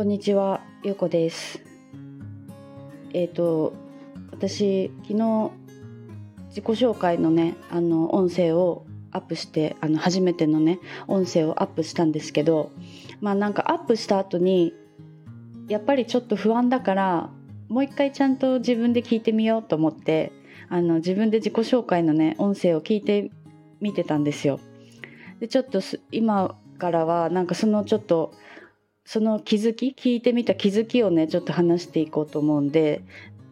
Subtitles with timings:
[0.00, 1.60] こんにちは、ゆうこです。
[3.12, 3.74] えっ、と、
[4.30, 5.50] 私、昨日、
[6.48, 12.70] 自己紹介のね、あの、音声をアップして、あの、初めてのね、音声をアップしたんですけど、
[13.20, 14.72] まあなんかアップした後に、
[15.68, 17.30] やっぱりちょっと不安だから、
[17.68, 20.32] もう一回ちゃんと自分で聞いてみようと思って、
[20.70, 23.30] あの、自分で自己紹介のね、音声を聞いて
[23.82, 24.60] みてたんですよ。
[25.40, 28.32] で、ちょっと今からは、なんかそのちょっと、
[29.12, 33.02] その気づき聞いてみた気づきをねちょっと話していこうと思うんで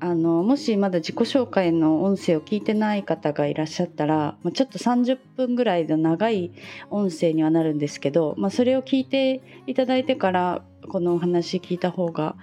[0.00, 6.50] あのもしまだ自己紹介の音声を聞いてない方がいらっしゃったら、まあ、ちょっと30分ぐらいの長い
[6.90, 12.34] 音声にはなるんですけど、まあ、それを聞いていただいてからこのお話聞いた方が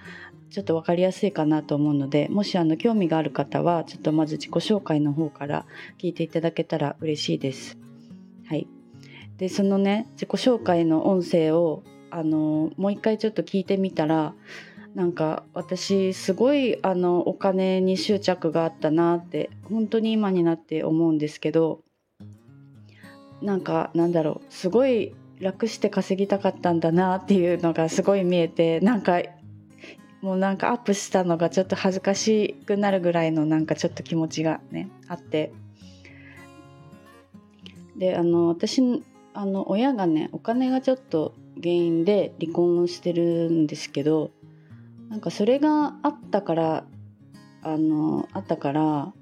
[0.48, 5.66] ちょっと分かりやすいかなと思うのでもしあの興味がある方はちょっとまず自己紹介の方から
[5.98, 7.76] 聞いていただけたら嬉しいです。
[8.46, 8.66] はい、
[9.36, 14.34] でそのね自己紹介の音声をあのもう一回ちょっと聞いてみたら
[14.94, 21.80] なんか私すごいあのお金に執着があったなって本当に今になって思うんですけど
[23.40, 29.22] なんかなんだろうすごい楽して稼ぎたかったんだなっていうのがすごい見えてなんか
[30.20, 35.52] もうなんかアップしたのがちょっと恥ずかしくなるぐらいのなんかちょっと気持ちがねあって。
[37.96, 38.80] であの私
[39.34, 44.30] あの親がねお金がちょっと原因で離婚をしてるんですけど
[45.08, 46.84] なんかそれがあったから
[47.62, 49.12] あのあったから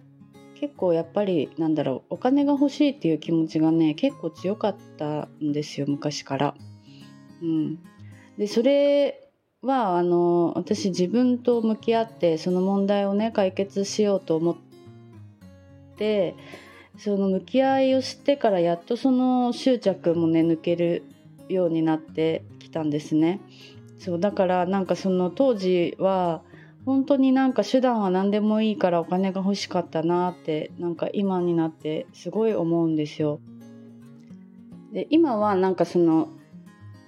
[0.61, 6.55] 結構やっぱりなんだろうお金が欲しいっていう気持ちがね結構強かったんですよ昔から。
[7.43, 7.79] うん、
[8.37, 9.31] でそれ
[9.63, 14.57] はあの私自分と向き合ってその問題をね解決しようと思っ
[15.97, 16.35] て
[17.03, 21.03] その向き合いをしてからやっとその執着もね抜ける
[21.49, 23.41] ようになってきたんですね。
[23.99, 26.43] そうだからなんかその当時は
[26.85, 33.41] 本当になんか手段は何でもいいからお金が欲しかったなってなんか今になってすごい思うんですよ。
[34.93, 36.29] で今はなんかその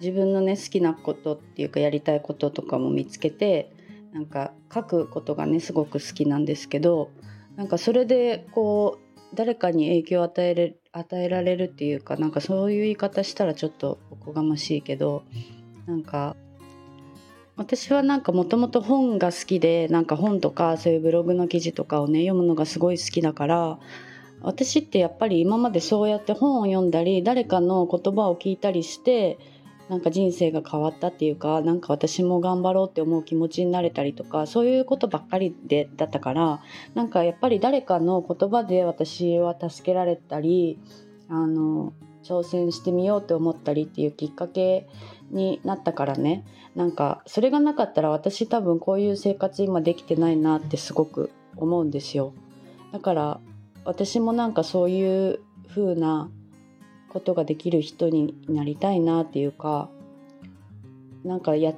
[0.00, 3.70] 自分のね好きなことっていうかやりたいこととかも見つけて
[4.14, 7.10] なんか書くことがねすごく好きなんですけど
[7.56, 9.01] なんかそれでこう
[9.34, 15.24] 誰かに影響を与えれ与えられるっていうかなんかそういう言い方したらちょっとおこがましいけど
[15.86, 16.36] なんか
[17.56, 23.78] 私はなんかもともと本が好きでなんか本とかそういうブログの記事とかをね読むのがすごい好きだから
[24.42, 29.38] 私ってやっぱり今までそうやって本を読んだり誰かの言葉を聞いたりして
[29.92, 36.62] なんか人生が変わったっていうかなんか私も頑張ろうって思う気持ちになれたりとかそういうことばっかりでだったから
[36.94, 40.78] なんかやっぱり誰かの言葉で私は助けられたり
[41.28, 41.92] あの
[42.24, 44.88] 挑戦してみようって思ったりっていうきっかけ
[45.30, 46.46] になったからね。
[46.74, 52.32] なんかそれがなかったら私多分こういう生活今できてないなってすごく思うんですよ。
[52.92, 53.40] だから
[53.84, 56.30] 私もなんかそういう風な
[57.12, 59.90] ことができる人になりたいなっていうか
[61.24, 61.74] なんかや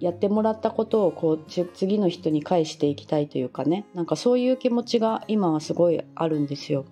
[0.00, 6.84] やってもらったことをこう次の人に返していきたいというかねなんかそういう気持ちが今はすごいあるんですよ。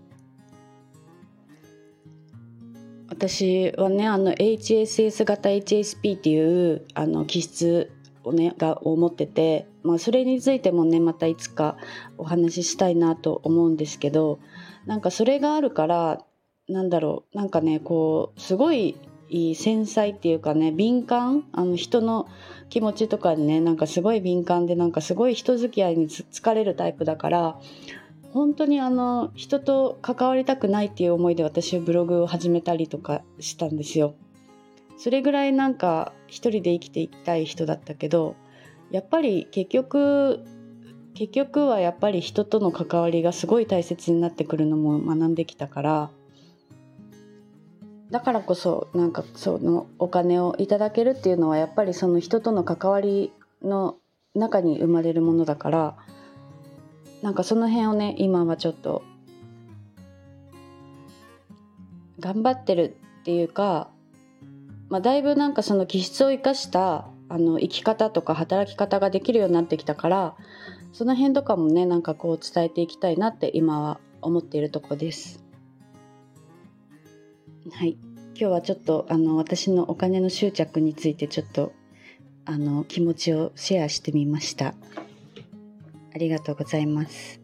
[3.09, 7.93] 私はねあの HSS 型 HSP っていうあの気質
[8.25, 11.77] をねがを持ってて、まあ、それについてもねまたいつか
[12.17, 14.39] お話ししたいなと思うんですけど
[14.87, 16.25] なんかそれがあるから
[16.69, 18.97] なんだろうなんかねこうすごい
[19.55, 21.45] 繊細っていうかね敏感？
[21.53, 22.29] あの人の
[22.69, 27.61] 気持ちとかにねなんかすごい敏感でなんかすごい人付き合いに疲れるタイプだから
[28.33, 34.15] 本当にあの人と関わりたくないっていう思いで私ブログを始めたりとかしたんですよ。
[34.99, 38.37] それぐらいなんか一人で生きていきたい人だったけど
[38.91, 40.41] やっぱり結局
[41.15, 46.11] 結局はやっぱり人との関わりがすごい大切になってくるのも学んできたから
[48.13, 53.33] だからこそなんかそのお金をいただけるっていうのはやっぱりその人との関わり
[53.63, 53.97] の
[54.35, 55.97] 中に生まれるものだから
[57.23, 59.03] なんかその辺をね今はちょっと
[62.21, 63.89] 頑張ってるっていうか、
[64.91, 70.37] まあ、だいぶなんかその気質を生かしたあの生き方とか働き方ができるようになってきたから
[70.93, 75.43] その辺とかもねなんかこう伝えていきたいなって今は思っているとこです。
[77.71, 77.97] はい
[78.35, 81.73] 今日はちょっとあの私のお金の執着についてちょっと
[82.45, 84.75] あの気持ちをシェアしてみました。
[86.15, 87.42] ありがとうございます。